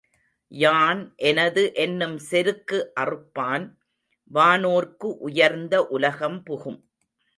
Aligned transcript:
யான் 0.51 1.01
எனதுஎன்னும் 1.23 2.15
செருக்குஅறுப்பான் 2.29 3.65
வானோர்க்கு 4.31 5.11
உயர்ந்த 5.19 5.83
உலகம் 5.89 6.43
புகும். 6.43 6.79